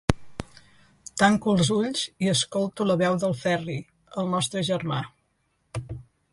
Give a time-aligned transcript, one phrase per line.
[1.21, 3.79] Tanco els ulls i escolto la veu del Ferri,
[4.23, 5.03] el nostre germà.